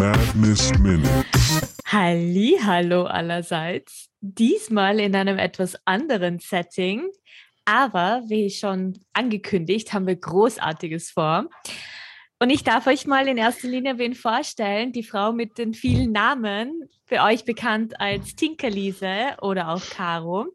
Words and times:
Madness 0.00 0.72
Minutes. 0.78 1.76
Halli, 1.84 2.58
hallo 2.64 3.04
allerseits. 3.04 4.08
Diesmal 4.22 4.98
in 4.98 5.14
einem 5.14 5.38
etwas 5.38 5.76
anderen 5.84 6.38
Setting, 6.38 7.06
aber 7.66 8.22
wie 8.26 8.48
schon 8.48 8.98
angekündigt, 9.12 9.92
haben 9.92 10.06
wir 10.06 10.16
Großartiges 10.16 11.10
vor. 11.10 11.50
Und 12.38 12.48
ich 12.48 12.64
darf 12.64 12.86
euch 12.86 13.06
mal 13.06 13.28
in 13.28 13.36
erster 13.36 13.68
Linie 13.68 13.98
wen 13.98 14.14
vorstellen, 14.14 14.92
die 14.92 15.02
Frau 15.02 15.34
mit 15.34 15.58
den 15.58 15.74
vielen 15.74 16.12
Namen, 16.12 16.88
für 17.04 17.20
euch 17.20 17.44
bekannt 17.44 18.00
als 18.00 18.34
Tinkerliese 18.34 19.36
oder 19.42 19.68
auch 19.68 19.84
Caro. 19.84 20.46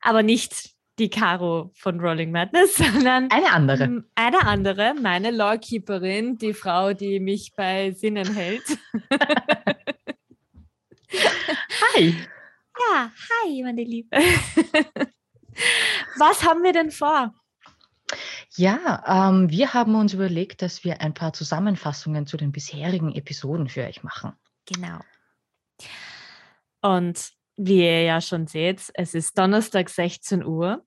Aber 0.00 0.24
nicht 0.24 0.74
die 0.98 1.10
Caro 1.10 1.70
von 1.74 2.00
Rolling 2.00 2.32
Madness, 2.32 2.76
sondern 2.76 3.30
eine 3.30 3.52
andere. 3.52 4.04
Eine 4.14 4.46
andere, 4.46 4.94
meine 4.94 5.30
Lawkeeperin, 5.30 6.38
die 6.38 6.54
Frau, 6.54 6.92
die 6.92 7.20
mich 7.20 7.52
bei 7.56 7.92
Sinnen 7.92 8.34
hält. 8.34 8.64
Hi. 11.94 12.14
Ja, 12.78 13.10
hi, 13.42 13.62
meine 13.62 13.82
Liebe. 13.82 14.16
Was 16.18 16.44
haben 16.44 16.62
wir 16.62 16.72
denn 16.72 16.90
vor? 16.90 17.34
Ja, 18.54 19.30
ähm, 19.30 19.50
wir 19.50 19.74
haben 19.74 19.94
uns 19.94 20.14
überlegt, 20.14 20.62
dass 20.62 20.84
wir 20.84 21.00
ein 21.00 21.14
paar 21.14 21.32
Zusammenfassungen 21.32 22.26
zu 22.26 22.36
den 22.36 22.52
bisherigen 22.52 23.14
Episoden 23.14 23.68
für 23.68 23.84
euch 23.84 24.02
machen. 24.02 24.32
Genau. 24.66 25.00
Und 26.82 27.32
wie 27.56 27.82
ihr 27.82 28.02
ja 28.02 28.20
schon 28.20 28.46
seht, 28.46 28.82
es 28.94 29.14
ist 29.14 29.36
Donnerstag 29.36 29.88
16 29.88 30.44
Uhr 30.44 30.84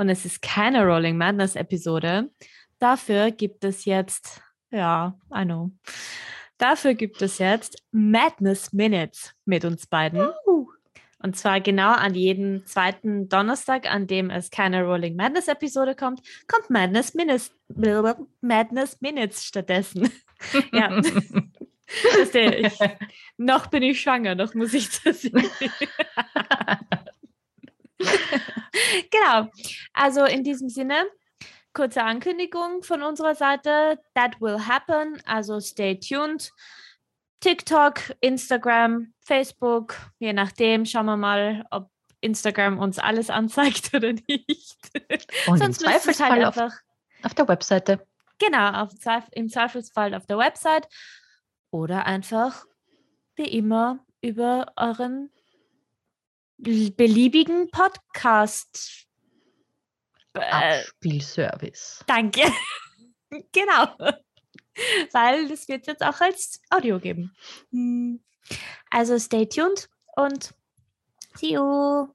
und 0.00 0.08
es 0.08 0.24
ist 0.24 0.40
keine 0.40 0.86
Rolling 0.86 1.18
Madness 1.18 1.56
Episode. 1.56 2.30
Dafür 2.78 3.30
gibt 3.30 3.64
es 3.64 3.84
jetzt, 3.84 4.40
ja, 4.70 5.18
I 5.32 5.44
know. 5.44 5.72
Dafür 6.56 6.94
gibt 6.94 7.20
es 7.20 7.36
jetzt 7.36 7.76
Madness 7.92 8.72
Minutes 8.72 9.34
mit 9.44 9.66
uns 9.66 9.86
beiden. 9.86 10.30
Und 11.22 11.36
zwar 11.36 11.60
genau 11.60 11.92
an 11.92 12.14
jeden 12.14 12.64
zweiten 12.64 13.28
Donnerstag, 13.28 13.92
an 13.92 14.06
dem 14.06 14.30
es 14.30 14.50
keine 14.50 14.84
Rolling 14.84 15.16
Madness 15.16 15.48
Episode 15.48 15.94
kommt, 15.94 16.22
kommt 16.48 16.70
Madness 16.70 17.12
Minutes, 17.12 17.52
Madness 18.40 19.02
Minutes 19.02 19.44
stattdessen. 19.44 20.10
ja. 20.72 20.98
ich, 22.32 22.78
noch 23.36 23.66
bin 23.66 23.82
ich 23.82 24.00
schwanger, 24.00 24.34
noch 24.34 24.54
muss 24.54 24.72
ich 24.72 24.88
das. 25.02 25.22
genau. 29.10 29.50
Also 30.00 30.24
in 30.24 30.44
diesem 30.44 30.70
Sinne, 30.70 31.04
kurze 31.74 32.02
Ankündigung 32.02 32.82
von 32.82 33.02
unserer 33.02 33.34
Seite. 33.34 34.00
That 34.14 34.40
will 34.40 34.66
happen. 34.66 35.20
Also 35.26 35.60
stay 35.60 36.00
tuned. 36.00 36.50
TikTok, 37.40 38.16
Instagram, 38.22 39.12
Facebook, 39.20 39.96
je 40.18 40.32
nachdem, 40.32 40.86
schauen 40.86 41.04
wir 41.04 41.18
mal, 41.18 41.66
ob 41.70 41.90
Instagram 42.22 42.78
uns 42.78 42.98
alles 42.98 43.28
anzeigt 43.40 43.92
oder 43.92 44.14
nicht. 44.14 44.78
Und 45.46 45.58
Sonst 45.58 45.82
im 45.82 45.88
Zweifelsfall 45.90 46.30
halt 46.30 46.46
einfach 46.46 46.72
auf, 47.18 47.24
auf 47.24 47.34
der 47.34 47.48
Webseite. 47.48 48.06
Genau, 48.38 48.70
auf, 48.70 48.92
im 49.32 49.50
Zweifelsfall 49.50 50.14
auf 50.14 50.24
der 50.24 50.38
Website 50.38 50.88
oder 51.70 52.06
einfach 52.06 52.64
wie 53.34 53.48
immer 53.48 53.98
über 54.22 54.72
euren 54.76 55.30
beliebigen 56.56 57.70
Podcast 57.70 59.09
Abspielservice. 60.34 62.04
Danke. 62.06 62.42
genau. 63.52 63.96
Weil 65.12 65.48
das 65.48 65.68
wird 65.68 65.82
es 65.82 65.86
jetzt 65.86 66.04
auch 66.04 66.20
als 66.20 66.60
Audio 66.70 66.98
geben. 66.98 67.34
Hm. 67.70 68.20
Also 68.90 69.18
stay 69.18 69.46
tuned 69.46 69.88
und 70.16 70.54
see 71.34 71.54
you. 71.54 72.08